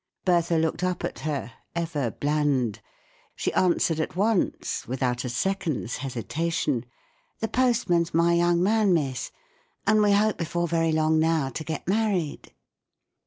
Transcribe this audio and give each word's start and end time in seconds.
"Bertha 0.25 0.57
looked 0.57 0.83
up 0.83 1.03
at 1.03 1.19
her, 1.19 1.51
ever 1.75 2.09
bland; 2.09 2.79
she 3.35 3.53
answered 3.53 3.99
at 3.99 4.15
once, 4.15 4.87
without 4.87 5.23
a 5.23 5.29
second's 5.29 5.99
hesi¬ 5.99 6.23
tation: 6.23 6.85
"The 7.39 7.47
postman's 7.47 8.11
my 8.11 8.33
young 8.33 8.63
man, 8.63 8.95
miss; 8.95 9.31
and 9.85 10.01
we 10.01 10.13
hope 10.13 10.39
before 10.39 10.67
very 10.67 10.91
long 10.91 11.19
now 11.19 11.49
to 11.49 11.63
get 11.63 11.87
married." 11.87 12.51